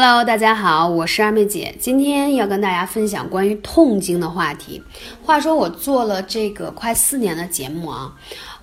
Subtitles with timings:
[0.00, 4.80] Hello，大家好，我是二妹姐，今天要跟大家分享关于痛经的话题。
[5.24, 8.14] 话说我做了这个快四年的节目啊，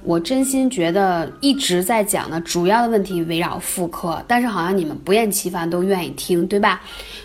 [0.02, 6.82] 我真心觉得一直在讲的主要的问题围绕妇科，但是好像你们不厌其烦都愿意听，对吧？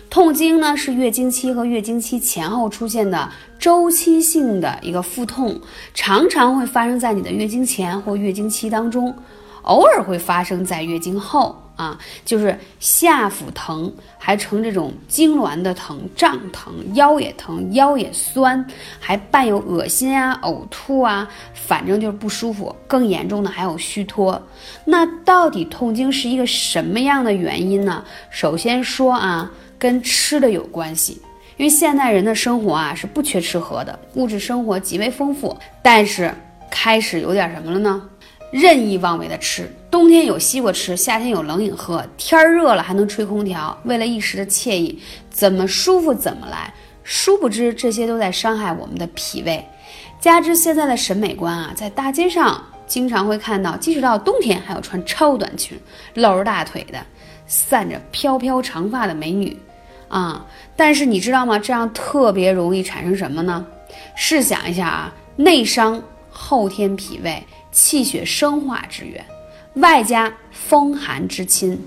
[0.09, 5.57] 痛经呢是月经期和月经期前后出现的周期性的一个腹痛，
[5.93, 9.15] 常常会发生在你的月经前或月经期当中，
[9.61, 11.60] 偶尔会发生在月经后。
[11.81, 18.63] 啊，就是下腹疼，还呈这种痉挛的疼、胀疼，腰也疼，腰也酸，
[18.99, 22.75] 还伴有恶心啊、呕吐啊，反正就是不舒服。
[22.87, 24.39] 更严重的还有虚脱。
[24.85, 28.05] 那到底痛经是一个什么样的原因呢？
[28.29, 31.19] 首先说啊，跟吃的有关系，
[31.57, 36.31] 因为现代人的生活啊是不缺吃喝的，物质生活极为丰富，但是
[36.69, 38.07] 开始有点什么了呢？
[38.51, 46.73] 任意妄为的吃，冬天有西瓜吃，夏天有冷饮喝，天热了还能吹空调，为了一时的惬意，怎么舒服怎么来。
[47.03, 49.65] 殊不知这些都在伤害我们的脾胃。
[50.19, 55.79] 加之现在的审美观啊，在大街上经常会看到，即使到冬天还有穿超短裙、
[56.15, 56.99] 露着大腿的、
[57.47, 59.57] 散着飘飘长发的美女
[60.09, 60.45] 啊。
[60.75, 61.57] 但是你知道吗？
[61.57, 63.65] 这样特别容易产生什么呢？
[64.15, 67.41] 试想一下啊，内伤后天脾胃。
[67.71, 69.25] 气血生化之源，
[69.75, 71.79] 外加风寒之侵，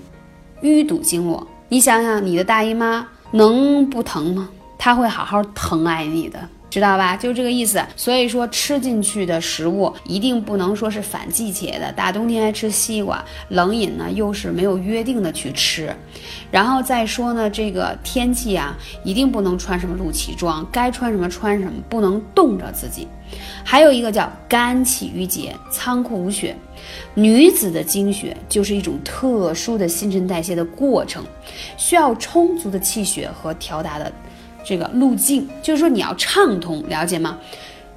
[0.61, 1.47] 淤堵经络。
[1.69, 4.49] 你想想，你的大姨妈能不疼吗？
[4.77, 6.49] 她会好好疼爱你的。
[6.75, 7.15] 知道吧？
[7.15, 7.81] 就这个意思。
[7.95, 11.89] 所以说，吃进去的食物一定不能说是反季节的。
[11.93, 15.95] 大冬天还吃西瓜，冷饮呢又是没有约定的去吃。
[16.51, 23.07] 然后再说呢，这个天气啊，一定不能穿什么露脐装，该穿什么穿什么，不能冻着自己。
[23.63, 26.53] 还有一个叫肝气郁结，仓库无血。
[27.13, 31.23] 女子的经血就是一种特殊的新陈代谢的过程，
[31.77, 34.11] 需要充足的气血和调达的。
[34.65, 37.37] 这个路径就是说你要畅通，了解吗？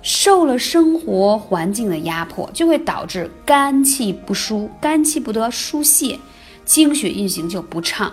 [0.01, 6.19] 受了生活环境的压迫，就会导致肝气不舒，肝气不得疏泄，
[6.65, 8.13] 经血运行就不畅。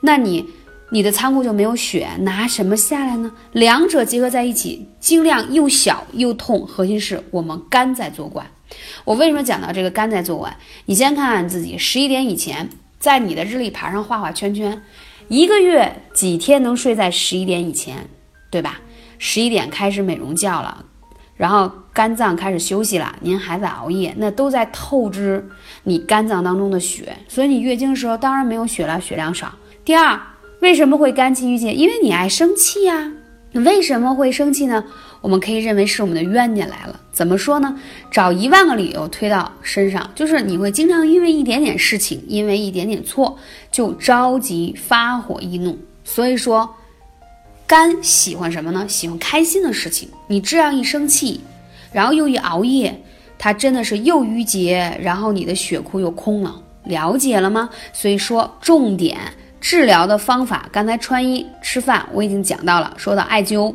[0.00, 0.44] 那你
[0.90, 3.30] 你的仓库就没有血，拿什么下来呢？
[3.52, 8.44] 两者结合在一起，经量又小又痛，核心是我们肝在作怪。
[9.04, 10.56] 我为什么讲到这个肝在作怪？
[10.86, 14.82] 你先看看自己，十一点以前，在你的日历牌上画画圈圈。
[15.28, 18.08] 一个月几天能睡在十一点以前，
[18.50, 18.80] 对吧？
[19.18, 20.84] 十一点开始美容觉了，
[21.36, 25.46] 然后肝脏开始休息了，您还在熬夜，那都在透支
[25.84, 29.52] 你肝脏当中的血，所以你月经的时候当然没有血了，血量少。
[29.84, 30.18] 第二，
[30.60, 31.74] 为什么会肝气郁结？
[31.74, 33.12] 因为你爱生气呀。
[33.54, 34.84] 为什么会生气呢？
[35.20, 37.00] 我们可以认为是我们的冤家来了。
[37.12, 37.80] 怎么说呢？
[38.10, 43.36] 找一万个理由推到身上，就是你会经常因为一点点事情，因为一点点错
[43.72, 45.78] 就着急发火易怒。
[46.04, 46.76] 所以说，
[47.66, 48.86] 肝喜欢什么呢？
[48.86, 50.08] 喜欢开心的事情。
[50.28, 51.40] 你这样一生气，
[51.90, 53.02] 然后又一熬夜，
[53.38, 56.62] 它真的是又郁结，然后你的血库又空了。
[56.84, 57.68] 了解了吗？
[57.92, 59.18] 所以说，重点
[59.60, 63.74] 治疗的方法，刚才穿衣吃饭我已经讲到了，说到艾灸。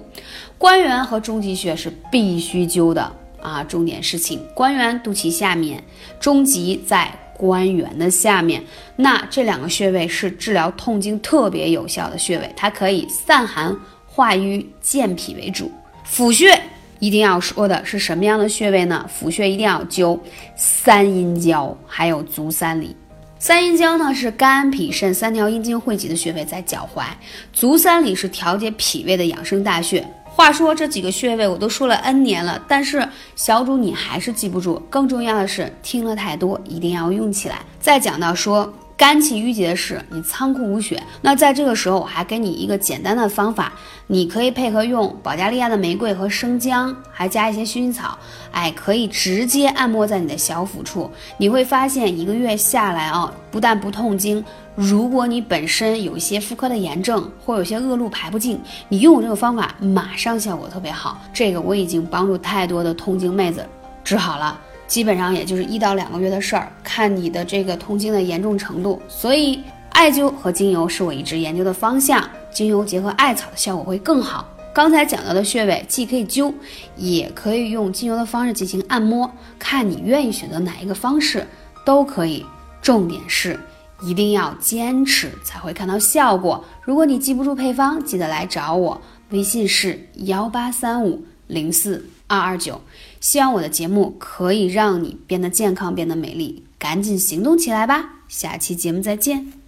[0.57, 3.11] 关元和中极穴是必须灸的
[3.41, 4.41] 啊，重点事情。
[4.53, 5.83] 关元肚脐下面，
[6.19, 8.63] 中极在关元的下面。
[8.95, 15.69] 那这两个穴位是治疗痛经特别有效的穴位，它可以散寒化瘀、健脾为主。
[16.05, 16.57] 府穴
[17.00, 19.05] 一定要说的是什么样的穴位呢？
[19.13, 20.17] 府穴一定要灸
[20.55, 22.95] 三阴交，还有足三里。
[23.43, 27.03] 三阴交呢是肝脾肾三条阴经汇集的穴位，在脚踝。
[27.51, 30.01] 足三里是调节脾胃的养生大穴。
[30.23, 33.05] 话说这几个穴位我都说了 N 年了，但是
[33.35, 34.81] 小主你还是记不住。
[34.89, 37.59] 更重要的是听了太多，一定要用起来。
[37.81, 43.73] 再讲到说肝气郁结的是你仓库无血，那在这个时候我还给你一个简单的方法，
[44.07, 48.17] 你可以配合用保加利亚的玫瑰和生姜，还加一些薰衣草，
[48.51, 54.43] 哎，可以直接按摩在你的小腹处，你会发现一个月下来啊，不但不痛经。
[54.75, 58.59] 如果你本身有一些妇科的炎症，或有些恶露排不尽，
[58.89, 61.19] 你用我这个方法，马上效果特别好。
[61.33, 63.65] 这个我已经帮助太多的痛经妹子
[64.03, 69.01] 治好了，基本上也就是一到两个月的事儿，看你的这个痛经的严重程度。
[69.07, 74.47] 所以艾灸和精油是我一直研究的方向，精油结合艾草的效果会更好。
[74.74, 76.53] 刚才讲到的穴位，既可以灸，
[76.95, 81.47] 也可以用精油的方式进行按摩，看你愿意选择哪一个方式
[81.85, 82.45] 都可以。
[82.81, 83.59] 重点是。
[84.06, 86.62] 一定要坚持才会看到效果。
[86.81, 89.00] 如果你记不住配方，记得来找我，
[89.30, 92.81] 微信是幺八三五零四二二九。
[93.21, 98.23] 希望我的节目可以让你变得健康，变得美丽，赶紧行动起来吧！
[98.27, 99.62] 下期节目再见。